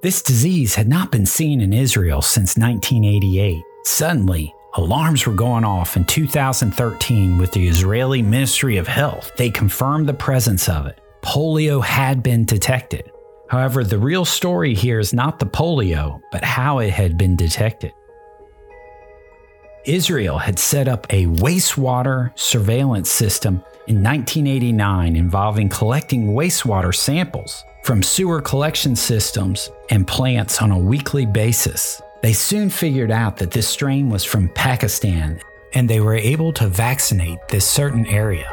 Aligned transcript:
This 0.00 0.22
disease 0.22 0.76
had 0.76 0.86
not 0.86 1.10
been 1.10 1.26
seen 1.26 1.60
in 1.60 1.72
Israel 1.72 2.22
since 2.22 2.56
1988. 2.56 3.60
Suddenly, 3.82 4.54
alarms 4.74 5.26
were 5.26 5.32
going 5.32 5.64
off 5.64 5.96
in 5.96 6.04
2013 6.04 7.36
with 7.36 7.50
the 7.50 7.66
Israeli 7.66 8.22
Ministry 8.22 8.76
of 8.76 8.86
Health. 8.86 9.32
They 9.36 9.50
confirmed 9.50 10.08
the 10.08 10.14
presence 10.14 10.68
of 10.68 10.86
it. 10.86 11.00
Polio 11.22 11.82
had 11.82 12.22
been 12.22 12.44
detected. 12.44 13.10
However, 13.50 13.82
the 13.82 13.98
real 13.98 14.24
story 14.24 14.72
here 14.72 15.00
is 15.00 15.12
not 15.12 15.40
the 15.40 15.46
polio, 15.46 16.20
but 16.30 16.44
how 16.44 16.78
it 16.78 16.90
had 16.90 17.18
been 17.18 17.34
detected. 17.34 17.92
Israel 19.88 20.36
had 20.36 20.58
set 20.58 20.86
up 20.86 21.06
a 21.08 21.24
wastewater 21.24 22.38
surveillance 22.38 23.10
system 23.10 23.54
in 23.86 24.02
1989 24.02 25.16
involving 25.16 25.70
collecting 25.70 26.34
wastewater 26.34 26.94
samples 26.94 27.64
from 27.82 28.02
sewer 28.02 28.42
collection 28.42 28.94
systems 28.94 29.70
and 29.88 30.06
plants 30.06 30.60
on 30.60 30.72
a 30.72 30.78
weekly 30.78 31.24
basis. 31.24 32.02
They 32.22 32.34
soon 32.34 32.68
figured 32.68 33.10
out 33.10 33.38
that 33.38 33.50
this 33.50 33.66
strain 33.66 34.10
was 34.10 34.24
from 34.24 34.50
Pakistan 34.50 35.40
and 35.72 35.88
they 35.88 36.00
were 36.00 36.16
able 36.16 36.52
to 36.52 36.68
vaccinate 36.68 37.38
this 37.48 37.66
certain 37.66 38.04
area. 38.04 38.48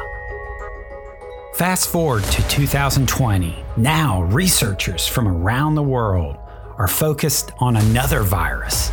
Fast 1.52 1.90
forward 1.90 2.24
to 2.24 2.48
2020. 2.48 3.62
Now, 3.76 4.22
researchers 4.22 5.06
from 5.06 5.28
around 5.28 5.74
the 5.74 5.82
world 5.82 6.38
are 6.78 6.88
focused 6.88 7.52
on 7.58 7.76
another 7.76 8.22
virus 8.22 8.90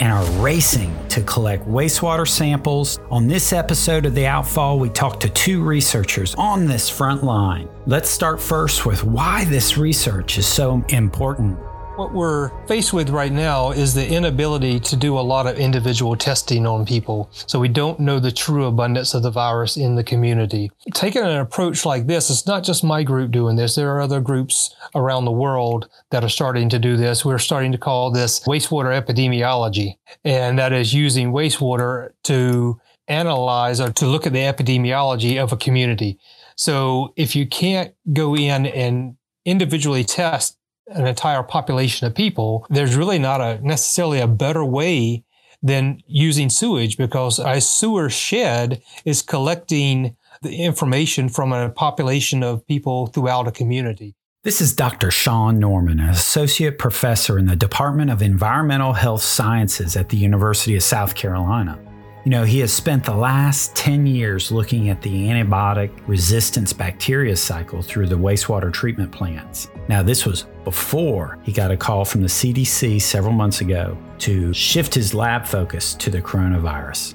and 0.00 0.12
are 0.12 0.24
racing 0.42 0.94
to 1.08 1.22
collect 1.22 1.66
wastewater 1.66 2.26
samples. 2.26 2.98
On 3.10 3.26
this 3.26 3.52
episode 3.52 4.06
of 4.06 4.14
The 4.14 4.26
Outfall, 4.26 4.78
we 4.78 4.88
talk 4.88 5.20
to 5.20 5.28
two 5.28 5.62
researchers 5.62 6.34
on 6.36 6.66
this 6.66 6.88
front 6.88 7.24
line. 7.24 7.68
Let's 7.86 8.10
start 8.10 8.40
first 8.40 8.86
with 8.86 9.04
why 9.04 9.44
this 9.46 9.76
research 9.76 10.38
is 10.38 10.46
so 10.46 10.84
important. 10.88 11.58
What 11.96 12.12
we're 12.12 12.50
faced 12.66 12.92
with 12.92 13.08
right 13.08 13.32
now 13.32 13.70
is 13.70 13.94
the 13.94 14.06
inability 14.06 14.80
to 14.80 14.96
do 14.96 15.18
a 15.18 15.20
lot 15.20 15.46
of 15.46 15.56
individual 15.56 16.14
testing 16.14 16.66
on 16.66 16.84
people. 16.84 17.30
So 17.32 17.58
we 17.58 17.68
don't 17.68 17.98
know 17.98 18.20
the 18.20 18.30
true 18.30 18.66
abundance 18.66 19.14
of 19.14 19.22
the 19.22 19.30
virus 19.30 19.78
in 19.78 19.94
the 19.94 20.04
community. 20.04 20.70
Taking 20.92 21.22
an 21.22 21.38
approach 21.38 21.86
like 21.86 22.06
this, 22.06 22.28
it's 22.28 22.46
not 22.46 22.64
just 22.64 22.84
my 22.84 23.02
group 23.02 23.30
doing 23.30 23.56
this. 23.56 23.76
There 23.76 23.90
are 23.96 24.02
other 24.02 24.20
groups 24.20 24.76
around 24.94 25.24
the 25.24 25.30
world 25.30 25.88
that 26.10 26.22
are 26.22 26.28
starting 26.28 26.68
to 26.68 26.78
do 26.78 26.98
this. 26.98 27.24
We're 27.24 27.38
starting 27.38 27.72
to 27.72 27.78
call 27.78 28.10
this 28.10 28.40
wastewater 28.40 28.92
epidemiology. 28.92 29.96
And 30.22 30.58
that 30.58 30.74
is 30.74 30.92
using 30.92 31.32
wastewater 31.32 32.10
to 32.24 32.78
analyze 33.08 33.80
or 33.80 33.90
to 33.92 34.06
look 34.06 34.26
at 34.26 34.34
the 34.34 34.40
epidemiology 34.40 35.42
of 35.42 35.50
a 35.50 35.56
community. 35.56 36.18
So 36.56 37.14
if 37.16 37.34
you 37.34 37.46
can't 37.46 37.94
go 38.12 38.36
in 38.36 38.66
and 38.66 39.16
individually 39.46 40.04
test 40.04 40.58
an 40.88 41.06
entire 41.06 41.42
population 41.42 42.06
of 42.06 42.14
people, 42.14 42.66
there's 42.70 42.96
really 42.96 43.18
not 43.18 43.40
a 43.40 43.58
necessarily 43.62 44.20
a 44.20 44.26
better 44.26 44.64
way 44.64 45.24
than 45.62 46.00
using 46.06 46.48
sewage 46.48 46.96
because 46.96 47.38
a 47.38 47.60
sewer 47.60 48.08
shed 48.08 48.82
is 49.04 49.22
collecting 49.22 50.16
the 50.42 50.56
information 50.62 51.28
from 51.28 51.52
a 51.52 51.70
population 51.70 52.42
of 52.42 52.66
people 52.66 53.06
throughout 53.08 53.48
a 53.48 53.52
community. 53.52 54.14
This 54.42 54.60
is 54.60 54.72
Dr. 54.72 55.10
Sean 55.10 55.58
Norman, 55.58 55.98
an 55.98 56.10
associate 56.10 56.78
professor 56.78 57.36
in 57.36 57.46
the 57.46 57.56
Department 57.56 58.10
of 58.10 58.22
Environmental 58.22 58.92
Health 58.92 59.22
Sciences 59.22 59.96
at 59.96 60.10
the 60.10 60.16
University 60.16 60.76
of 60.76 60.84
South 60.84 61.16
Carolina. 61.16 61.80
You 62.26 62.30
know, 62.30 62.42
he 62.42 62.58
has 62.58 62.72
spent 62.72 63.04
the 63.04 63.14
last 63.14 63.76
10 63.76 64.04
years 64.04 64.50
looking 64.50 64.88
at 64.88 65.00
the 65.00 65.28
antibiotic 65.28 65.92
resistance 66.08 66.72
bacteria 66.72 67.36
cycle 67.36 67.82
through 67.82 68.08
the 68.08 68.18
wastewater 68.18 68.72
treatment 68.72 69.12
plants. 69.12 69.68
Now, 69.88 70.02
this 70.02 70.26
was 70.26 70.46
before 70.64 71.38
he 71.44 71.52
got 71.52 71.70
a 71.70 71.76
call 71.76 72.04
from 72.04 72.22
the 72.22 72.26
CDC 72.26 73.00
several 73.00 73.32
months 73.32 73.60
ago 73.60 73.96
to 74.18 74.52
shift 74.52 74.92
his 74.92 75.14
lab 75.14 75.46
focus 75.46 75.94
to 75.94 76.10
the 76.10 76.20
coronavirus. 76.20 77.14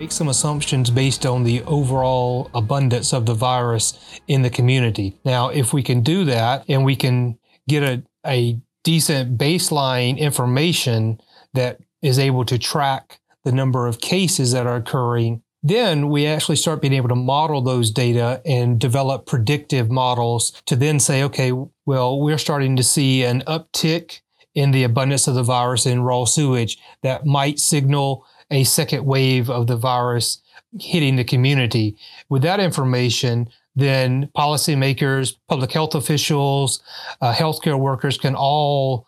Make 0.00 0.10
some 0.10 0.28
assumptions 0.28 0.88
based 0.88 1.26
on 1.26 1.44
the 1.44 1.62
overall 1.64 2.50
abundance 2.54 3.12
of 3.12 3.26
the 3.26 3.34
virus 3.34 4.18
in 4.26 4.40
the 4.40 4.48
community. 4.48 5.18
Now, 5.22 5.50
if 5.50 5.74
we 5.74 5.82
can 5.82 6.00
do 6.00 6.24
that 6.24 6.64
and 6.66 6.82
we 6.82 6.96
can 6.96 7.38
get 7.68 7.82
a, 7.82 8.02
a 8.26 8.58
decent 8.84 9.36
baseline 9.36 10.16
information 10.16 11.20
that 11.52 11.78
is 12.00 12.18
able 12.18 12.46
to 12.46 12.58
track 12.58 13.18
the 13.46 13.52
number 13.52 13.86
of 13.86 14.00
cases 14.00 14.50
that 14.50 14.66
are 14.66 14.74
occurring, 14.74 15.40
then 15.62 16.08
we 16.08 16.26
actually 16.26 16.56
start 16.56 16.82
being 16.82 16.92
able 16.92 17.08
to 17.08 17.14
model 17.14 17.62
those 17.62 17.92
data 17.92 18.42
and 18.44 18.80
develop 18.80 19.24
predictive 19.24 19.88
models 19.88 20.50
to 20.66 20.74
then 20.74 20.98
say, 20.98 21.22
okay, 21.22 21.52
well, 21.86 22.20
we're 22.20 22.38
starting 22.38 22.74
to 22.74 22.82
see 22.82 23.22
an 23.22 23.44
uptick 23.46 24.20
in 24.56 24.72
the 24.72 24.82
abundance 24.82 25.28
of 25.28 25.36
the 25.36 25.44
virus 25.44 25.86
in 25.86 26.02
raw 26.02 26.24
sewage 26.24 26.76
that 27.04 27.24
might 27.24 27.60
signal 27.60 28.26
a 28.50 28.64
second 28.64 29.04
wave 29.06 29.48
of 29.48 29.68
the 29.68 29.76
virus 29.76 30.42
hitting 30.80 31.14
the 31.14 31.22
community. 31.22 31.96
With 32.28 32.42
that 32.42 32.58
information, 32.58 33.48
then 33.76 34.28
policymakers, 34.36 35.36
public 35.48 35.70
health 35.70 35.94
officials, 35.94 36.82
uh, 37.20 37.32
healthcare 37.32 37.78
workers 37.78 38.18
can 38.18 38.34
all 38.34 39.05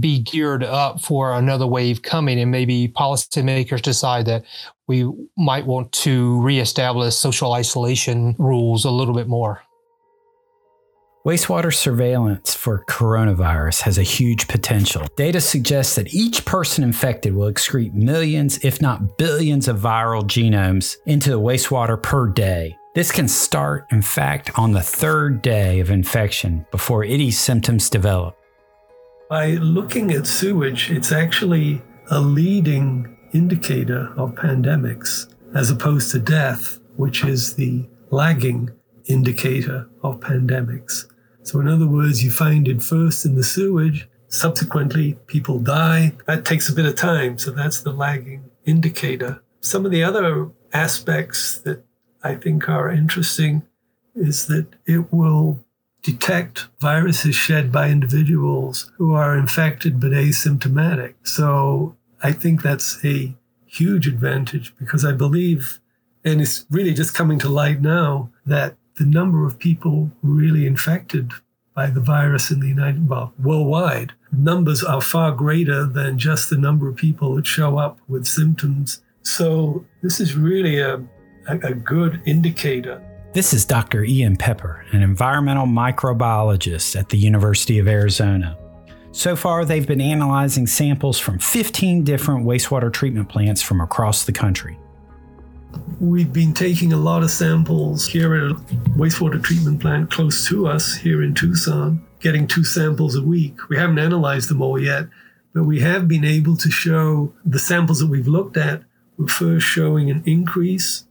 be 0.00 0.20
geared 0.20 0.64
up 0.64 1.00
for 1.00 1.34
another 1.34 1.66
wave 1.66 2.02
coming 2.02 2.40
and 2.40 2.50
maybe 2.50 2.88
policymakers 2.88 3.82
decide 3.82 4.26
that 4.26 4.44
we 4.88 5.10
might 5.36 5.66
want 5.66 5.92
to 5.92 6.40
reestablish 6.40 7.14
social 7.14 7.52
isolation 7.52 8.34
rules 8.38 8.84
a 8.84 8.90
little 8.90 9.14
bit 9.14 9.28
more. 9.28 9.62
Wastewater 11.26 11.74
surveillance 11.74 12.54
for 12.54 12.84
coronavirus 12.88 13.80
has 13.80 13.98
a 13.98 14.04
huge 14.04 14.46
potential. 14.46 15.08
Data 15.16 15.40
suggests 15.40 15.96
that 15.96 16.14
each 16.14 16.44
person 16.44 16.84
infected 16.84 17.34
will 17.34 17.52
excrete 17.52 17.92
millions, 17.94 18.64
if 18.64 18.80
not 18.80 19.18
billions, 19.18 19.66
of 19.66 19.80
viral 19.80 20.22
genomes 20.22 20.96
into 21.04 21.30
the 21.30 21.40
wastewater 21.40 22.00
per 22.00 22.28
day. 22.28 22.76
This 22.94 23.10
can 23.10 23.26
start, 23.26 23.88
in 23.90 24.02
fact, 24.02 24.56
on 24.56 24.70
the 24.70 24.80
third 24.80 25.42
day 25.42 25.80
of 25.80 25.90
infection 25.90 26.64
before 26.70 27.02
any 27.02 27.32
symptoms 27.32 27.90
develop. 27.90 28.38
By 29.28 29.54
looking 29.54 30.12
at 30.12 30.26
sewage, 30.28 30.88
it's 30.92 31.10
actually 31.10 31.82
a 32.12 32.20
leading 32.20 33.16
indicator 33.32 34.12
of 34.16 34.36
pandemics 34.36 35.34
as 35.52 35.68
opposed 35.68 36.12
to 36.12 36.20
death, 36.20 36.78
which 36.94 37.24
is 37.24 37.54
the 37.54 37.88
lagging 38.10 38.70
indicator 39.06 39.88
of 40.04 40.20
pandemics. 40.20 41.06
So, 41.42 41.58
in 41.58 41.66
other 41.66 41.88
words, 41.88 42.22
you 42.22 42.30
find 42.30 42.68
it 42.68 42.84
first 42.84 43.26
in 43.26 43.34
the 43.34 43.42
sewage, 43.42 44.08
subsequently, 44.28 45.18
people 45.26 45.58
die. 45.58 46.12
That 46.26 46.44
takes 46.44 46.68
a 46.68 46.72
bit 46.72 46.86
of 46.86 46.94
time, 46.94 47.36
so 47.36 47.50
that's 47.50 47.80
the 47.80 47.92
lagging 47.92 48.50
indicator. 48.64 49.42
Some 49.60 49.84
of 49.84 49.90
the 49.90 50.04
other 50.04 50.50
aspects 50.72 51.58
that 51.58 51.84
I 52.22 52.36
think 52.36 52.68
are 52.68 52.90
interesting 52.90 53.64
is 54.14 54.46
that 54.46 54.68
it 54.86 55.12
will 55.12 55.65
detect 56.06 56.68
viruses 56.78 57.34
shed 57.34 57.72
by 57.72 57.88
individuals 57.88 58.92
who 58.96 59.12
are 59.12 59.36
infected 59.36 60.00
but 60.00 60.12
asymptomatic. 60.12 61.14
So 61.24 61.96
I 62.22 62.30
think 62.30 62.62
that's 62.62 63.04
a 63.04 63.34
huge 63.64 64.06
advantage 64.06 64.72
because 64.78 65.04
I 65.04 65.10
believe, 65.10 65.80
and 66.24 66.40
it's 66.40 66.64
really 66.70 66.94
just 66.94 67.12
coming 67.12 67.40
to 67.40 67.48
light 67.48 67.80
now, 67.80 68.30
that 68.46 68.76
the 68.98 69.04
number 69.04 69.44
of 69.44 69.58
people 69.58 70.12
really 70.22 70.64
infected 70.64 71.32
by 71.74 71.90
the 71.90 72.00
virus 72.00 72.52
in 72.52 72.60
the 72.60 72.68
United, 72.68 73.08
well, 73.08 73.34
worldwide, 73.42 74.12
numbers 74.30 74.84
are 74.84 75.00
far 75.00 75.32
greater 75.32 75.84
than 75.84 76.18
just 76.18 76.50
the 76.50 76.56
number 76.56 76.88
of 76.88 76.94
people 76.94 77.34
that 77.34 77.48
show 77.48 77.78
up 77.78 77.98
with 78.06 78.26
symptoms. 78.26 79.02
So 79.22 79.84
this 80.04 80.20
is 80.20 80.36
really 80.36 80.78
a, 80.78 81.02
a, 81.48 81.58
a 81.64 81.74
good 81.74 82.22
indicator 82.24 83.02
this 83.36 83.52
is 83.52 83.66
Dr. 83.66 84.02
Ian 84.02 84.34
Pepper, 84.34 84.86
an 84.92 85.02
environmental 85.02 85.66
microbiologist 85.66 86.98
at 86.98 87.10
the 87.10 87.18
University 87.18 87.78
of 87.78 87.86
Arizona. 87.86 88.56
So 89.12 89.36
far, 89.36 89.66
they've 89.66 89.86
been 89.86 90.00
analyzing 90.00 90.66
samples 90.66 91.18
from 91.18 91.38
15 91.38 92.02
different 92.02 92.46
wastewater 92.46 92.90
treatment 92.90 93.28
plants 93.28 93.60
from 93.60 93.82
across 93.82 94.24
the 94.24 94.32
country. 94.32 94.78
We've 96.00 96.32
been 96.32 96.54
taking 96.54 96.94
a 96.94 96.96
lot 96.96 97.22
of 97.22 97.30
samples 97.30 98.06
here 98.06 98.34
at 98.34 98.52
a 98.52 98.54
wastewater 98.96 99.44
treatment 99.44 99.82
plant 99.82 100.10
close 100.10 100.48
to 100.48 100.66
us 100.66 100.94
here 100.94 101.22
in 101.22 101.34
Tucson, 101.34 102.02
getting 102.20 102.46
two 102.46 102.64
samples 102.64 103.16
a 103.16 103.22
week. 103.22 103.68
We 103.68 103.76
haven't 103.76 103.98
analyzed 103.98 104.48
them 104.48 104.62
all 104.62 104.80
yet, 104.80 105.08
but 105.52 105.64
we 105.64 105.80
have 105.80 106.08
been 106.08 106.24
able 106.24 106.56
to 106.56 106.70
show 106.70 107.34
the 107.44 107.58
samples 107.58 107.98
that 107.98 108.06
we've 108.06 108.28
looked 108.28 108.56
at 108.56 108.82
were 109.18 109.28
first 109.28 109.66
showing 109.66 110.08
an 110.08 110.22
increase 110.24 111.05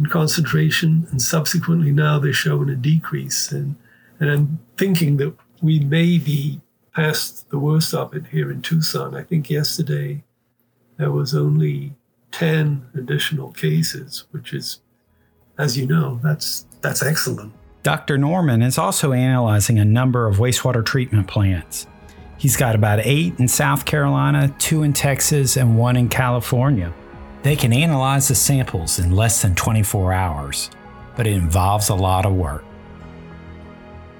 in 0.00 0.06
concentration, 0.06 1.06
and 1.10 1.20
subsequently 1.20 1.92
now 1.92 2.18
they're 2.18 2.32
showing 2.32 2.70
a 2.70 2.74
decrease. 2.74 3.52
And, 3.52 3.76
and 4.18 4.30
I'm 4.30 4.58
thinking 4.78 5.18
that 5.18 5.34
we 5.60 5.80
may 5.80 6.16
be 6.16 6.62
past 6.94 7.50
the 7.50 7.58
worst 7.58 7.92
of 7.92 8.14
it 8.14 8.26
here 8.28 8.50
in 8.50 8.62
Tucson. 8.62 9.14
I 9.14 9.22
think 9.22 9.50
yesterday 9.50 10.24
there 10.96 11.10
was 11.10 11.34
only 11.34 11.92
10 12.32 12.86
additional 12.94 13.52
cases, 13.52 14.24
which 14.30 14.54
is, 14.54 14.80
as 15.58 15.76
you 15.76 15.86
know, 15.86 16.18
that's, 16.22 16.64
that's 16.80 17.02
excellent. 17.02 17.52
Dr. 17.82 18.16
Norman 18.16 18.62
is 18.62 18.78
also 18.78 19.12
analyzing 19.12 19.78
a 19.78 19.84
number 19.84 20.26
of 20.26 20.38
wastewater 20.38 20.84
treatment 20.84 21.28
plants. 21.28 21.86
He's 22.38 22.56
got 22.56 22.74
about 22.74 23.00
eight 23.02 23.38
in 23.38 23.48
South 23.48 23.84
Carolina, 23.84 24.54
two 24.58 24.82
in 24.82 24.94
Texas, 24.94 25.58
and 25.58 25.76
one 25.76 25.96
in 25.96 26.08
California. 26.08 26.94
They 27.42 27.56
can 27.56 27.72
analyze 27.72 28.28
the 28.28 28.34
samples 28.34 28.98
in 28.98 29.16
less 29.16 29.40
than 29.40 29.54
24 29.54 30.12
hours, 30.12 30.70
but 31.16 31.26
it 31.26 31.32
involves 31.32 31.88
a 31.88 31.94
lot 31.94 32.26
of 32.26 32.34
work. 32.34 32.64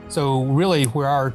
So, 0.08 0.44
really, 0.44 0.84
where 0.84 1.06
our 1.06 1.34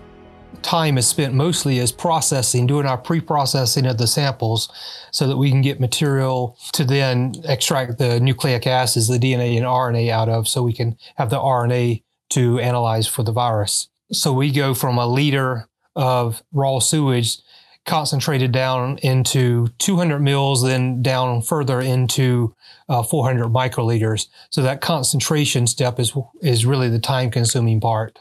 time 0.61 0.97
is 0.97 1.07
spent 1.07 1.33
mostly 1.33 1.77
is 1.77 1.91
processing, 1.91 2.65
doing 2.65 2.87
our 2.87 2.97
pre 2.97 3.21
processing 3.21 3.85
of 3.85 3.99
the 3.99 4.07
samples 4.07 4.69
so 5.11 5.27
that 5.27 5.37
we 5.37 5.51
can 5.51 5.61
get 5.61 5.79
material 5.79 6.57
to 6.73 6.83
then 6.83 7.35
extract 7.45 7.99
the 7.99 8.19
nucleic 8.19 8.65
acids, 8.65 9.07
the 9.07 9.19
DNA 9.19 9.55
and 9.55 9.65
RNA 9.65 10.09
out 10.09 10.27
of, 10.27 10.47
so 10.47 10.63
we 10.63 10.73
can 10.73 10.97
have 11.17 11.29
the 11.29 11.39
RNA 11.39 12.01
to 12.31 12.59
analyze 12.59 13.07
for 13.07 13.21
the 13.21 13.31
virus. 13.31 13.89
So, 14.11 14.33
we 14.33 14.51
go 14.51 14.73
from 14.73 14.97
a 14.97 15.05
liter 15.07 15.69
of 15.95 16.43
raw 16.51 16.79
sewage 16.79 17.37
concentrated 17.85 18.51
down 18.51 18.97
into 18.99 19.67
200 19.77 20.19
mils, 20.19 20.63
then 20.63 21.01
down 21.01 21.41
further 21.41 21.79
into 21.79 22.53
uh, 22.89 23.03
400 23.03 23.47
microliters. 23.47 24.27
So 24.49 24.61
that 24.63 24.81
concentration 24.81 25.67
step 25.67 25.99
is 25.99 26.13
is 26.41 26.65
really 26.65 26.89
the 26.89 26.99
time 26.99 27.31
consuming 27.31 27.79
part. 27.79 28.19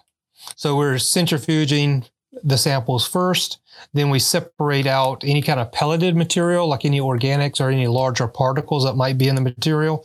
So 0.57 0.77
we're 0.77 0.95
centrifuging 0.95 2.09
the 2.43 2.59
samples 2.59 3.07
first. 3.07 3.59
Then 3.93 4.11
we 4.11 4.19
separate 4.19 4.87
out 4.87 5.25
any 5.25 5.43
kind 5.43 5.59
of 5.59 5.73
pelleted 5.73 6.17
material, 6.17 6.69
like 6.69 6.85
any 6.85 7.01
organics 7.01 7.61
or 7.61 7.71
any 7.71 7.87
larger 7.87 8.29
particles 8.29 8.85
that 8.85 8.95
might 8.95 9.19
be 9.19 9.29
in 9.29 9.35
the 9.35 9.41
material. 9.41 10.05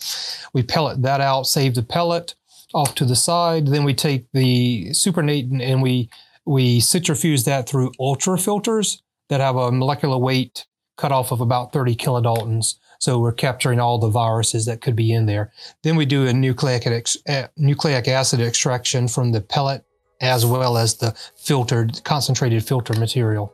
We 0.54 0.64
pellet 0.64 1.02
that 1.04 1.22
out, 1.22 1.44
save 1.44 1.76
the 1.76 1.84
pellet 1.84 2.36
off 2.74 2.96
to 2.96 3.06
the 3.06 3.16
side. 3.16 3.68
Then 3.68 3.84
we 3.84 3.94
take 3.94 4.26
the 4.32 4.90
supernatant 4.92 5.62
and 5.62 5.82
we 5.82 6.10
we 6.46 6.80
centrifuge 6.80 7.44
that 7.44 7.70
through 7.70 7.92
ultrafilters 8.00 9.02
that 9.30 9.40
have 9.40 9.56
a 9.56 9.72
molecular 9.72 10.18
weight 10.18 10.66
cutoff 10.98 11.32
of 11.32 11.42
about 11.42 11.72
30 11.72 11.96
kilodaltons. 11.96 12.76
So 13.00 13.20
we're 13.20 13.32
capturing 13.32 13.80
all 13.80 13.98
the 13.98 14.10
viruses 14.10 14.66
that 14.66 14.82
could 14.82 14.96
be 14.96 15.14
in 15.14 15.26
there. 15.26 15.54
Then 15.84 15.96
we 15.96 16.06
do 16.06 16.28
a 16.28 16.34
nucleic, 16.34 16.86
uh, 17.28 17.48
nucleic 17.56 18.08
acid 18.08 18.42
extraction 18.42 19.08
from 19.08 19.32
the 19.32 19.42
pellet 19.42 19.86
as 20.22 20.46
well 20.46 20.78
as 20.78 20.96
the 20.96 21.16
filtered, 21.38 22.04
concentrated 22.04 22.66
filter 22.66 22.94
material. 23.00 23.54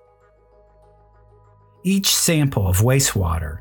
Each 1.84 2.08
sample 2.08 2.68
of 2.68 2.78
wastewater 2.78 3.60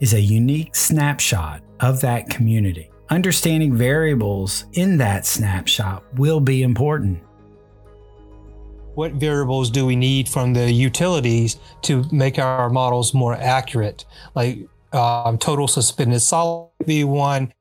is 0.00 0.14
a 0.14 0.20
unique 0.20 0.76
snapshot 0.76 1.62
of 1.80 2.00
that 2.02 2.30
community. 2.30 2.90
Understanding 3.10 3.76
variables 3.76 4.66
in 4.74 4.96
that 4.98 5.26
snapshot 5.26 6.04
will 6.14 6.40
be 6.40 6.62
important 6.62 7.20
what 8.94 9.12
variables 9.12 9.70
do 9.70 9.86
we 9.86 9.96
need 9.96 10.28
from 10.28 10.52
the 10.52 10.70
utilities 10.70 11.56
to 11.82 12.04
make 12.12 12.38
our 12.38 12.70
models 12.70 13.12
more 13.14 13.34
accurate? 13.34 14.04
Like 14.34 14.58
um, 14.92 15.38
total 15.38 15.68
suspended 15.68 16.22
solid 16.22 16.70
be 16.86 17.04
one. 17.04 17.52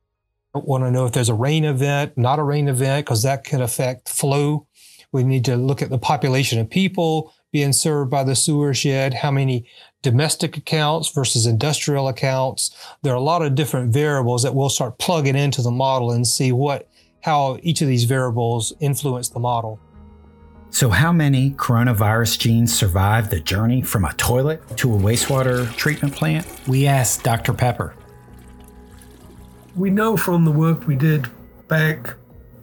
I 0.56 0.60
want 0.60 0.84
to 0.84 0.92
know 0.92 1.06
if 1.06 1.14
there's 1.14 1.30
a 1.30 1.34
rain 1.34 1.66
event, 1.66 2.18
not 2.18 2.38
a 2.38 2.44
rain 2.44 2.68
event, 2.68 3.06
because 3.06 3.24
that 3.24 3.44
can 3.44 3.62
affect 3.62 4.08
flow. 4.08 4.68
We 5.12 5.24
need 5.24 5.46
to 5.46 5.56
look 5.56 5.82
at 5.82 5.90
the 5.90 5.98
population 5.98 6.60
of 6.60 6.70
people 6.70 7.34
being 7.52 7.74
served 7.74 8.10
by 8.10 8.24
the 8.24 8.36
sewer 8.36 8.74
shed, 8.74 9.14
how 9.14 9.32
many 9.32 9.66
domestic 10.02 10.58
accounts 10.58 11.10
versus 11.10 11.46
industrial 11.46 12.08
accounts. 12.08 12.76
There 13.02 13.14
are 13.14 13.18
a 13.18 13.22
lot 13.22 13.42
of 13.42 13.56
different 13.56 13.94
variables 13.94 14.44
that 14.44 14.54
we'll 14.54 14.70
start 14.70 15.00
plugging 15.00 15.36
into 15.36 15.62
the 15.62 15.72
model 15.72 16.12
and 16.12 16.28
see 16.28 16.52
what 16.52 16.88
how 17.22 17.58
each 17.64 17.82
of 17.82 17.88
these 17.88 18.04
variables 18.04 18.74
influence 18.82 19.30
the 19.30 19.40
model. 19.40 19.80
So, 20.74 20.90
how 20.90 21.12
many 21.12 21.52
coronavirus 21.52 22.40
genes 22.40 22.74
survive 22.74 23.30
the 23.30 23.40
journey 23.40 23.84
from 23.84 24.06
a 24.06 24.14
toilet 24.14 24.76
to 24.78 24.96
a 24.96 24.98
wastewater 24.98 25.72
treatment 25.76 26.16
plant? 26.16 26.48
We 26.68 26.88
asked 26.88 27.24
Dr. 27.24 27.54
Pepper. 27.54 27.94
We 29.76 29.92
know 29.92 30.18
from 30.18 30.46
the 30.46 30.52
work 30.52 30.88
we 30.88 30.96
did 30.96 31.28
back 31.68 32.16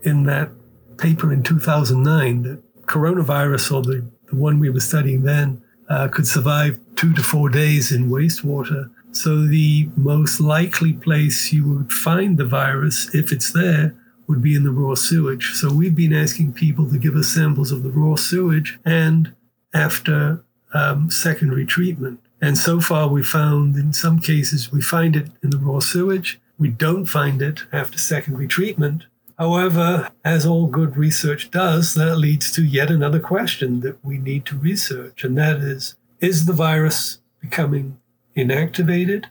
in 0.02 0.24
that 0.24 0.50
paper 0.98 1.32
in 1.32 1.44
2009 1.44 2.42
that 2.42 2.86
coronavirus, 2.86 3.76
or 3.76 3.82
the, 3.82 4.10
the 4.28 4.34
one 4.34 4.58
we 4.58 4.70
were 4.70 4.80
studying 4.80 5.22
then, 5.22 5.62
uh, 5.88 6.08
could 6.08 6.26
survive 6.26 6.80
two 6.96 7.14
to 7.14 7.22
four 7.22 7.48
days 7.48 7.92
in 7.92 8.10
wastewater. 8.10 8.90
So, 9.12 9.46
the 9.46 9.88
most 9.94 10.40
likely 10.40 10.94
place 10.94 11.52
you 11.52 11.64
would 11.68 11.92
find 11.92 12.38
the 12.38 12.44
virus, 12.44 13.14
if 13.14 13.30
it's 13.30 13.52
there, 13.52 13.94
would 14.30 14.40
be 14.40 14.54
in 14.54 14.62
the 14.62 14.70
raw 14.70 14.94
sewage. 14.94 15.54
So 15.54 15.72
we've 15.72 15.96
been 15.96 16.14
asking 16.14 16.52
people 16.52 16.88
to 16.88 16.98
give 16.98 17.16
us 17.16 17.26
samples 17.26 17.72
of 17.72 17.82
the 17.82 17.90
raw 17.90 18.14
sewage 18.14 18.78
and 18.84 19.34
after 19.74 20.44
um, 20.72 21.10
secondary 21.10 21.66
treatment. 21.66 22.20
And 22.40 22.56
so 22.56 22.80
far, 22.80 23.08
we 23.08 23.24
found 23.24 23.74
in 23.74 23.92
some 23.92 24.20
cases 24.20 24.70
we 24.70 24.80
find 24.80 25.16
it 25.16 25.26
in 25.42 25.50
the 25.50 25.58
raw 25.58 25.80
sewage. 25.80 26.40
We 26.58 26.68
don't 26.68 27.06
find 27.06 27.42
it 27.42 27.64
after 27.72 27.98
secondary 27.98 28.46
treatment. 28.46 29.02
However, 29.36 30.10
as 30.24 30.46
all 30.46 30.68
good 30.68 30.96
research 30.96 31.50
does, 31.50 31.94
that 31.94 32.16
leads 32.16 32.52
to 32.52 32.64
yet 32.64 32.88
another 32.88 33.18
question 33.18 33.80
that 33.80 34.02
we 34.04 34.16
need 34.18 34.46
to 34.46 34.56
research, 34.56 35.24
and 35.24 35.36
that 35.38 35.56
is 35.56 35.96
is 36.20 36.44
the 36.44 36.52
virus 36.52 37.18
becoming 37.40 37.98
inactivated, 38.36 39.24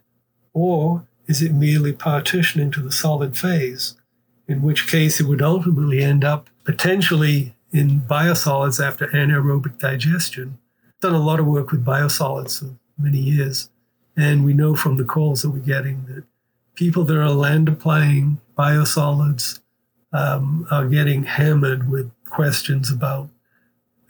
or 0.52 1.08
is 1.28 1.42
it 1.42 1.54
merely 1.54 1.94
partitioning 1.94 2.72
to 2.72 2.82
the 2.82 2.92
solid 2.92 3.38
phase? 3.38 3.96
In 4.50 4.64
which 4.64 4.90
case 4.90 5.22
it 5.22 5.28
would 5.28 5.44
ultimately 5.44 6.02
end 6.02 6.26
up 6.26 6.50
potentially 6.66 7.56
in 7.72 8.02
biosolids 8.02 8.84
after 8.84 9.08
anaerobic 9.10 9.78
digestion. 9.78 10.58
Done 11.02 11.14
a 11.14 11.20
lot 11.20 11.40
of 11.40 11.46
work 11.46 11.72
with 11.72 11.86
biosolids 11.86 12.60
for 12.60 12.76
many 12.98 13.20
years, 13.20 13.70
and 14.18 14.44
we 14.44 14.54
know 14.54 14.76
from 14.76 14.98
the 14.98 15.06
calls 15.06 15.44
that 15.44 15.52
we're 15.52 15.60
getting 15.60 16.06
that 16.08 16.24
people 16.74 17.04
that 17.04 17.18
are 17.18 17.30
land 17.30 17.70
applying 17.70 18.42
biosolids 18.58 19.60
um, 20.12 20.68
are 20.72 20.88
getting 20.88 21.24
hammered 21.24 21.90
with 21.90 22.12
questions 22.26 22.92
about 22.92 23.30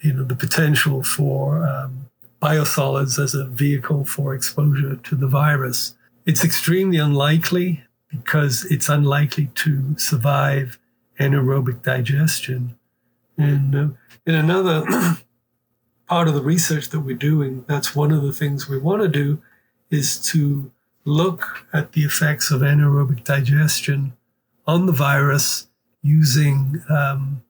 you 0.02 0.14
know 0.14 0.24
the 0.24 0.36
potential 0.36 1.04
for 1.04 1.68
um, 1.68 2.10
biosolids 2.42 3.22
as 3.22 3.36
a 3.36 3.46
vehicle 3.46 4.06
for 4.06 4.34
exposure 4.34 4.96
to 4.96 5.16
the 5.16 5.28
virus. 5.28 5.96
It's 6.26 6.46
extremely 6.46 6.98
unlikely 6.98 7.84
because 8.10 8.66
it's 8.66 8.90
unlikely 8.90 9.52
to 9.56 9.98
survive 9.98 10.80
anaerobic 11.20 11.84
digestion. 11.84 12.76
And 13.38 13.76
uh, 13.76 13.88
in 14.26 14.36
another 14.36 14.86
part 16.08 16.28
of 16.28 16.34
the 16.34 16.42
research 16.42 16.90
that 16.90 17.02
we're 17.02 17.16
doing, 17.16 17.66
that's 17.68 17.96
one 17.96 18.12
of 18.12 18.24
the 18.24 18.34
things 18.34 18.68
we 18.68 18.80
want 18.80 19.02
to 19.02 19.08
do 19.08 19.42
is 19.90 20.18
to 20.32 20.72
look 21.06 21.66
at 21.74 21.94
the 21.94 22.04
effects 22.04 22.52
of 22.52 22.62
anaerobic 22.62 23.24
digestion 23.24 24.14
on 24.68 24.86
the 24.86 24.92
virus 24.92 25.68
using 26.02 26.82
um, 26.90 27.42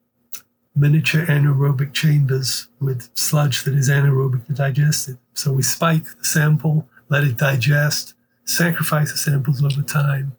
miniature 0.76 1.26
anaerobic 1.26 1.94
chambers 1.94 2.68
with 2.80 3.10
sludge 3.14 3.64
that 3.64 3.74
is 3.74 3.90
anaerobically 3.90 4.56
digested. 4.56 5.18
So 5.34 5.52
we 5.52 5.64
spike 5.64 6.06
the 6.18 6.24
sample, 6.24 6.88
let 7.10 7.24
it 7.24 7.38
digest, 7.38 8.14
sacrifice 8.46 9.12
the 9.12 9.18
samples 9.18 9.64
over 9.64 9.82
time, 9.82 10.36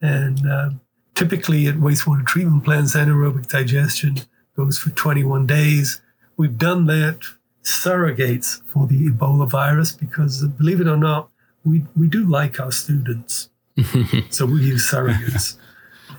and 0.00 0.46
uh, 0.46 0.70
typically 1.14 1.66
at 1.66 1.76
wastewater 1.76 2.26
treatment 2.26 2.64
plants, 2.64 2.94
anaerobic 2.94 3.48
digestion 3.48 4.18
goes 4.56 4.78
for 4.78 4.90
21 4.90 5.46
days. 5.46 6.00
We've 6.36 6.58
done 6.58 6.86
that 6.86 7.20
surrogates 7.62 8.62
for 8.68 8.86
the 8.86 9.08
Ebola 9.08 9.48
virus 9.48 9.92
because, 9.92 10.46
believe 10.46 10.80
it 10.80 10.86
or 10.86 10.96
not, 10.96 11.30
we, 11.64 11.84
we 11.96 12.08
do 12.08 12.24
like 12.24 12.60
our 12.60 12.72
students. 12.72 13.48
so 14.30 14.46
we 14.46 14.60
use 14.62 14.90
surrogates. 14.90 15.56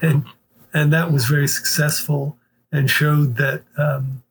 and, 0.02 0.26
and 0.74 0.92
that 0.92 1.12
was 1.12 1.26
very 1.26 1.48
successful 1.48 2.38
and 2.72 2.90
showed 2.90 3.38
that 3.38 3.64
um, 3.78 4.24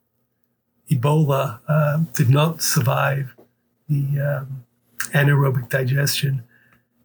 Ebola 0.90 1.60
uh, 1.68 1.98
did 2.12 2.28
not 2.28 2.62
survive 2.62 3.34
the 3.88 4.20
um, 4.20 4.64
anaerobic 5.12 5.68
digestion. 5.68 6.42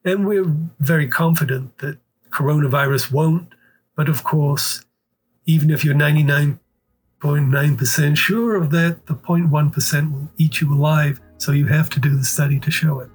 And 0.03 0.25
we're 0.27 0.51
very 0.79 1.08
confident 1.08 1.77
that 1.79 2.00
coronavirus 2.31 3.12
won't. 3.12 3.53
But 3.95 4.09
of 4.09 4.24
course, 4.24 4.83
even 5.45 5.69
if 5.69 5.83
you're 5.83 5.95
99.9% 5.95 8.17
sure 8.17 8.55
of 8.55 8.71
that, 8.71 9.05
the 9.07 9.15
0.1% 9.15 10.12
will 10.12 10.29
eat 10.38 10.62
you 10.62 10.74
alive. 10.74 11.19
So 11.38 11.51
you 11.51 11.65
have 11.67 11.89
to 11.91 12.00
do 12.00 12.15
the 12.15 12.24
study 12.24 12.59
to 12.59 12.71
show 12.71 13.00
it. 13.00 13.09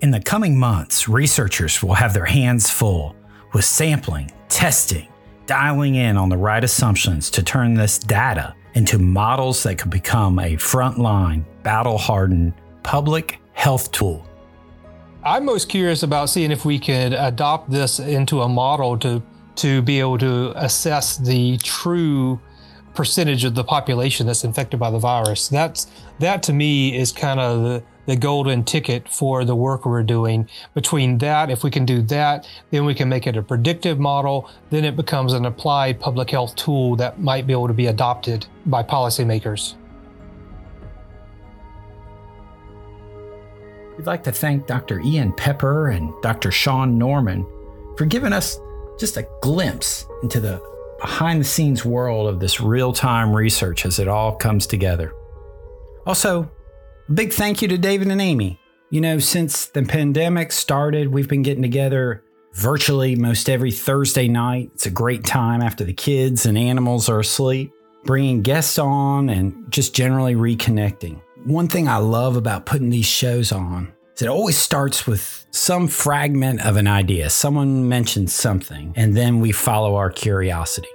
In 0.00 0.10
the 0.10 0.20
coming 0.20 0.58
months, 0.58 1.08
researchers 1.08 1.82
will 1.82 1.94
have 1.94 2.14
their 2.14 2.26
hands 2.26 2.70
full 2.70 3.16
with 3.52 3.64
sampling, 3.64 4.30
testing, 4.48 5.08
dialing 5.46 5.94
in 5.94 6.16
on 6.16 6.28
the 6.28 6.36
right 6.36 6.62
assumptions 6.62 7.30
to 7.30 7.42
turn 7.42 7.74
this 7.74 7.98
data 7.98 8.54
into 8.74 8.98
models 8.98 9.62
that 9.62 9.78
could 9.78 9.90
become 9.90 10.38
a 10.38 10.56
frontline, 10.56 11.44
battle 11.62 11.96
hardened 11.96 12.52
public 12.82 13.40
health 13.52 13.90
tool 13.92 14.26
I'm 15.26 15.46
most 15.46 15.70
curious 15.70 16.02
about 16.02 16.28
seeing 16.28 16.50
if 16.50 16.66
we 16.66 16.78
could 16.78 17.14
adopt 17.14 17.70
this 17.70 17.98
into 17.98 18.42
a 18.42 18.48
model 18.48 18.98
to 18.98 19.22
to 19.56 19.80
be 19.80 19.98
able 20.00 20.18
to 20.18 20.52
assess 20.56 21.16
the 21.16 21.56
true 21.58 22.38
percentage 22.92 23.44
of 23.44 23.54
the 23.54 23.64
population 23.64 24.26
that's 24.26 24.44
infected 24.44 24.78
by 24.78 24.90
the 24.90 24.98
virus. 24.98 25.48
That's 25.48 25.86
that 26.18 26.42
to 26.42 26.52
me 26.52 26.94
is 26.94 27.10
kind 27.10 27.40
of 27.40 27.62
the, 27.62 27.82
the 28.04 28.16
golden 28.16 28.64
ticket 28.64 29.08
for 29.08 29.46
the 29.46 29.56
work 29.56 29.86
we're 29.86 30.02
doing. 30.02 30.46
Between 30.74 31.16
that, 31.18 31.50
if 31.50 31.64
we 31.64 31.70
can 31.70 31.86
do 31.86 32.02
that, 32.02 32.46
then 32.70 32.84
we 32.84 32.94
can 32.94 33.08
make 33.08 33.26
it 33.26 33.36
a 33.36 33.42
predictive 33.42 33.98
model. 33.98 34.50
Then 34.68 34.84
it 34.84 34.94
becomes 34.94 35.32
an 35.32 35.46
applied 35.46 36.00
public 36.00 36.30
health 36.30 36.54
tool 36.54 36.96
that 36.96 37.18
might 37.18 37.46
be 37.46 37.54
able 37.54 37.68
to 37.68 37.74
be 37.74 37.86
adopted 37.86 38.46
by 38.66 38.82
policymakers. 38.82 39.74
We'd 44.04 44.08
like 44.08 44.24
to 44.24 44.32
thank 44.32 44.66
Dr. 44.66 45.00
Ian 45.00 45.32
Pepper 45.32 45.88
and 45.88 46.12
Dr. 46.20 46.50
Sean 46.50 46.98
Norman 46.98 47.46
for 47.96 48.04
giving 48.04 48.34
us 48.34 48.60
just 49.00 49.16
a 49.16 49.26
glimpse 49.40 50.06
into 50.22 50.40
the 50.40 50.60
behind 51.00 51.40
the 51.40 51.44
scenes 51.46 51.86
world 51.86 52.28
of 52.28 52.38
this 52.38 52.60
real 52.60 52.92
time 52.92 53.34
research 53.34 53.86
as 53.86 53.98
it 53.98 54.06
all 54.06 54.36
comes 54.36 54.66
together. 54.66 55.14
Also, 56.04 56.50
a 57.08 57.12
big 57.12 57.32
thank 57.32 57.62
you 57.62 57.68
to 57.68 57.78
David 57.78 58.08
and 58.08 58.20
Amy. 58.20 58.60
You 58.90 59.00
know, 59.00 59.18
since 59.20 59.68
the 59.68 59.82
pandemic 59.84 60.52
started, 60.52 61.08
we've 61.08 61.30
been 61.30 61.40
getting 61.40 61.62
together 61.62 62.22
virtually 62.52 63.16
most 63.16 63.48
every 63.48 63.72
Thursday 63.72 64.28
night. 64.28 64.70
It's 64.74 64.84
a 64.84 64.90
great 64.90 65.24
time 65.24 65.62
after 65.62 65.82
the 65.82 65.94
kids 65.94 66.44
and 66.44 66.58
animals 66.58 67.08
are 67.08 67.20
asleep, 67.20 67.72
bringing 68.04 68.42
guests 68.42 68.78
on 68.78 69.30
and 69.30 69.72
just 69.72 69.94
generally 69.94 70.34
reconnecting. 70.34 71.22
One 71.44 71.68
thing 71.68 71.88
I 71.88 71.96
love 71.96 72.36
about 72.36 72.66
putting 72.66 72.90
these 72.90 73.06
shows 73.06 73.50
on 73.50 73.93
is 74.14 74.22
it 74.22 74.28
always 74.28 74.56
starts 74.56 75.06
with 75.06 75.46
some 75.50 75.88
fragment 75.88 76.64
of 76.64 76.76
an 76.76 76.86
idea. 76.86 77.30
Someone 77.30 77.88
mentions 77.88 78.32
something, 78.32 78.92
and 78.96 79.16
then 79.16 79.40
we 79.40 79.52
follow 79.52 79.96
our 79.96 80.10
curiosity. 80.10 80.88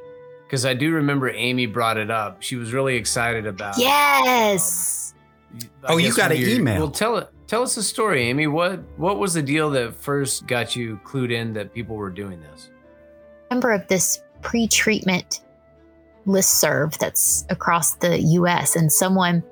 Because 0.46 0.66
I 0.66 0.74
do 0.74 0.92
remember 0.92 1.30
Amy 1.30 1.66
brought 1.66 1.98
it 1.98 2.10
up. 2.10 2.42
She 2.42 2.56
was 2.56 2.74
really 2.74 2.96
excited 2.96 3.46
about. 3.46 3.78
Yes. 3.78 5.14
Um, 5.54 5.70
Oh, 5.84 5.98
you 5.98 6.14
got 6.14 6.32
an 6.32 6.38
email. 6.38 6.78
Well, 6.80 6.92
tell 6.92 7.18
it. 7.18 7.30
Tell 7.48 7.64
us 7.64 7.76
the 7.76 7.84
story, 7.84 8.24
Amy. 8.24 8.48
What 8.48 8.80
What 8.98 9.18
was 9.20 9.34
the 9.34 9.42
deal 9.42 9.70
that 9.72 9.96
first 9.96 10.48
got 10.48 10.76
you 10.76 11.00
clued 11.04 11.32
in 11.32 11.54
that 11.54 11.74
people 11.74 11.96
were 11.96 12.10
doing 12.12 12.40
this? 12.42 12.70
Member 13.50 13.72
of 13.72 13.88
this 13.88 14.22
pre-treatment 14.42 15.42
listserv 16.28 16.98
that's 17.00 17.46
across 17.50 17.96
the 17.96 18.20
U.S. 18.20 18.76
and 18.76 18.92
someone 18.92 19.44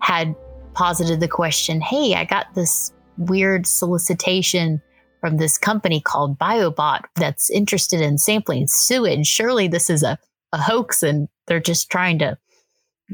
had 0.00 0.34
posited 0.74 1.20
the 1.20 1.28
question, 1.28 1.80
"Hey, 1.80 2.14
I 2.14 2.24
got 2.24 2.54
this 2.54 2.92
weird 3.18 3.66
solicitation." 3.66 4.82
From 5.22 5.38
this 5.38 5.58
company 5.58 6.00
called 6.00 6.38
BioBot 6.38 7.00
that's 7.16 7.50
interested 7.50 8.00
in 8.00 8.16
sampling 8.16 8.68
sewage. 8.68 9.26
Surely 9.26 9.66
this 9.66 9.90
is 9.90 10.04
a, 10.04 10.18
a 10.52 10.58
hoax 10.58 11.02
and 11.02 11.26
they're 11.46 11.58
just 11.58 11.90
trying 11.90 12.18
to 12.20 12.38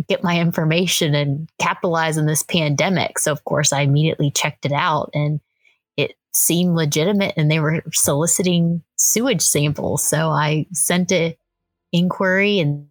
get 0.08 0.22
my 0.22 0.40
information 0.40 1.14
and 1.14 1.48
capitalize 1.58 2.18
on 2.18 2.26
this 2.26 2.42
pandemic. 2.42 3.18
So, 3.18 3.32
of 3.32 3.44
course, 3.44 3.72
I 3.72 3.82
immediately 3.82 4.30
checked 4.30 4.64
it 4.64 4.72
out 4.72 5.10
and 5.14 5.40
it 5.96 6.14
seemed 6.32 6.74
legitimate 6.74 7.34
and 7.36 7.50
they 7.50 7.60
were 7.60 7.82
soliciting 7.92 8.82
sewage 8.96 9.42
samples. 9.42 10.04
So, 10.04 10.30
I 10.30 10.66
sent 10.72 11.12
a 11.12 11.36
inquiry 11.92 12.58
and 12.58 12.88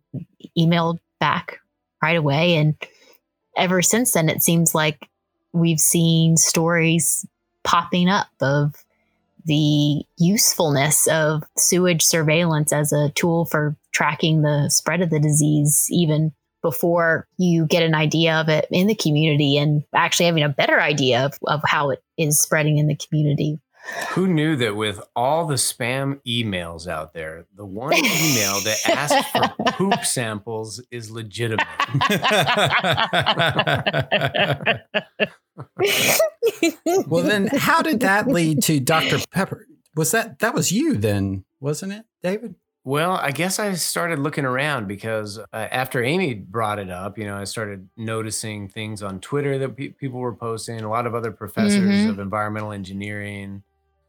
emailed 0.58 1.00
back 1.20 1.60
right 2.02 2.18
away. 2.18 2.56
And 2.56 2.76
ever 3.58 3.82
since 3.82 4.12
then, 4.14 4.30
it 4.30 4.44
seems 4.44 4.76
like 4.76 5.08
we've 5.54 5.80
seen 5.80 6.38
stories 6.38 7.26
popping 7.64 8.10
up 8.10 8.28
of 8.42 8.76
the 9.46 10.04
usefulness 10.18 11.08
of 11.08 11.44
sewage 11.58 12.04
surveillance 12.04 12.72
as 12.72 12.94
a 12.94 13.10
tool 13.12 13.46
for 13.46 13.76
tracking 13.92 14.42
the 14.42 14.70
spread 14.70 15.02
of 15.02 15.10
the 15.10 15.20
disease, 15.20 15.88
even 15.90 16.32
before 16.62 17.28
you 17.38 17.66
get 17.66 17.82
an 17.82 17.96
idea 17.96 18.36
of 18.36 18.48
it 18.48 18.68
in 18.72 18.88
the 18.88 18.96
community 18.96 19.58
and 19.58 19.84
actually 19.96 20.28
having 20.28 20.44
a 20.44 20.50
better 20.50 20.80
idea 20.80 21.26
of, 21.26 21.38
of 21.48 21.62
how 21.66 21.90
it 21.90 22.04
is 22.18 22.40
spreading 22.40 22.78
in 22.78 22.88
the 22.88 22.96
community. 22.96 23.60
Who 24.12 24.28
knew 24.28 24.56
that 24.58 24.76
with 24.76 25.02
all 25.16 25.48
the 25.48 25.56
spam 25.56 26.20
emails 26.28 26.88
out 26.88 27.14
there, 27.14 27.46
the 27.56 27.66
one 27.66 27.94
email 27.96 28.60
that 28.62 28.78
asks 28.88 29.32
for 29.32 29.50
poop 29.74 30.06
samples 30.06 30.80
is 30.92 31.10
legitimate? 31.12 31.66
well, 37.08 37.24
then, 37.24 37.48
how 37.48 37.82
did 37.82 38.00
that 38.02 38.28
lead 38.28 38.62
to 38.64 38.80
Dr. 38.80 39.20
Pepper? 39.32 39.68
Was 39.96 40.12
that 40.12 40.40
that 40.40 40.54
was 40.54 40.72
you 40.72 40.96
then, 40.96 41.44
wasn't 41.60 41.94
it, 41.94 42.06
David? 42.24 42.56
Well, 42.84 43.12
I 43.12 43.32
guess 43.32 43.60
I 43.60 43.74
started 43.74 44.18
looking 44.20 44.46
around 44.46 44.88
because 44.88 45.38
uh, 45.38 45.46
after 45.54 46.04
Amy 46.04 46.34
brought 46.34 46.80
it 46.80 46.90
up, 46.90 47.18
you 47.18 47.26
know, 47.26 47.38
I 47.38 47.44
started 47.44 47.90
noticing 47.96 48.70
things 48.70 49.04
on 49.04 49.20
Twitter 49.20 49.60
that 49.60 49.78
pe- 49.78 49.90
people 49.90 50.20
were 50.20 50.34
posting, 50.34 50.82
a 50.82 50.90
lot 50.90 51.06
of 51.06 51.14
other 51.14 51.32
professors 51.32 52.06
Mhm. 52.06 52.10
of 52.10 52.20
environmental 52.20 52.72
engineering. 52.72 53.62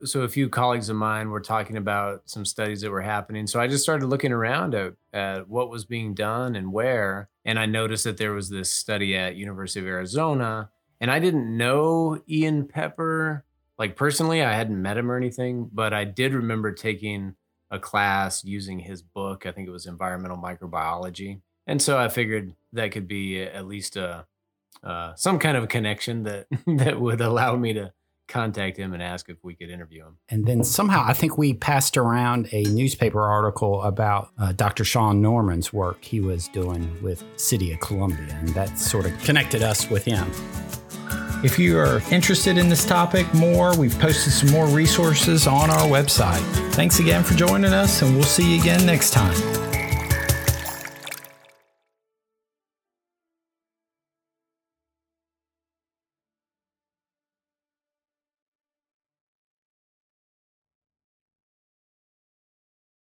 So 0.05 0.23
a 0.23 0.29
few 0.29 0.49
colleagues 0.49 0.89
of 0.89 0.97
mine 0.97 1.31
were 1.31 1.41
talking 1.41 1.77
about 1.77 2.23
some 2.27 2.45
studies 2.45 2.81
that 2.81 2.91
were 2.91 3.03
happening. 3.03 3.47
So 3.47 3.61
I 3.61 3.67
just 3.67 3.83
started 3.83 4.07
looking 4.07 4.33
around 4.33 4.75
at, 4.75 4.95
at 5.13 5.49
what 5.49 5.71
was 5.71 5.85
being 5.85 6.15
done 6.15 6.57
and 6.57 6.73
where. 6.73 7.29
And 7.45 7.59
I 7.59 7.67
noticed 7.67 8.05
that 8.05 8.17
there 8.17 8.33
was 8.33 8.49
this 8.49 8.71
study 8.71 9.17
at 9.17 9.37
University 9.37 9.81
of 9.81 9.87
Arizona. 9.87 10.71
And 11.01 11.11
I 11.11 11.19
didn't 11.19 11.57
know 11.57 12.23
Ian 12.29 12.67
Pepper, 12.67 13.45
like 13.79 13.97
personally, 13.97 14.43
I 14.43 14.53
hadn't 14.53 14.81
met 14.81 14.97
him 14.97 15.11
or 15.11 15.17
anything, 15.17 15.69
but 15.73 15.93
I 15.93 16.05
did 16.05 16.35
remember 16.35 16.73
taking 16.73 17.35
a 17.73 17.79
class 17.79 18.45
using 18.45 18.79
his 18.79 19.03
book. 19.03 19.47
I 19.47 19.51
think 19.51 19.67
it 19.67 19.73
was 19.73 19.87
environmental 19.87 20.37
microbiology, 20.37 21.41
and 21.67 21.81
so 21.81 21.99
I 21.99 22.09
figured 22.09 22.55
that 22.75 22.93
could 22.93 23.09
be 23.09 23.43
at 23.43 23.67
least 23.67 23.97
a 23.97 24.27
uh, 24.85 25.15
some 25.15 25.39
kind 25.39 25.57
of 25.57 25.69
connection 25.69 26.23
that 26.25 26.47
that 26.67 27.01
would 27.01 27.21
allow 27.21 27.57
me 27.57 27.73
to 27.73 27.93
contact 28.29 28.77
him 28.77 28.93
and 28.93 29.03
ask 29.03 29.29
if 29.29 29.37
we 29.43 29.55
could 29.55 29.71
interview 29.71 30.05
him. 30.05 30.17
And 30.29 30.47
then 30.47 30.65
somehow 30.65 31.05
I 31.07 31.13
think 31.13 31.37
we 31.37 31.55
passed 31.55 31.97
around 31.97 32.49
a 32.53 32.65
newspaper 32.65 33.23
article 33.23 33.83
about 33.83 34.31
uh, 34.39 34.53
Dr. 34.53 34.85
Sean 34.85 35.21
Norman's 35.21 35.73
work 35.73 36.03
he 36.05 36.21
was 36.21 36.49
doing 36.49 36.97
with 37.03 37.25
City 37.37 37.73
of 37.73 37.81
Columbia, 37.81 38.35
and 38.41 38.49
that 38.51 38.79
sort 38.79 39.07
of 39.07 39.19
connected 39.23 39.63
us 39.63 39.91
with 39.91 40.05
him. 40.05 40.31
If 41.45 41.59
you 41.59 41.77
are 41.79 42.01
interested 42.13 42.57
in 42.57 42.69
this 42.69 42.87
topic 42.87 43.33
more, 43.35 43.77
we've 43.77 43.99
posted 43.99 44.33
some 44.33 44.51
more 44.51 44.67
resources 44.67 45.49
on 45.49 45.71
our 45.71 45.89
website. 45.89 46.41
Thanks 46.73 47.01
again 47.01 47.25
for 47.25 47.35
joining 47.35 47.73
us, 47.73 48.01
and 48.03 48.15
we'll 48.15 48.23
see 48.23 48.55
you 48.55 48.61
again 48.61 48.87
next 48.87 49.11
time. 49.11 49.62